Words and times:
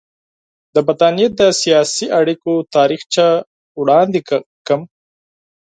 د 0.73 0.75
برټانیې 0.85 1.27
د 1.39 1.41
سیاسي 1.61 2.05
اړیکو 2.19 2.53
تاریخچه 2.75 3.25
وړاندې 3.79 4.19
کړم. 4.67 4.81